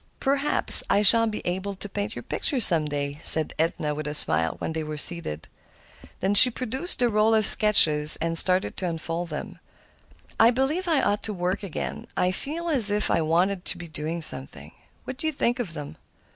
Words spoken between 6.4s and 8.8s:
produced the roll of sketches and started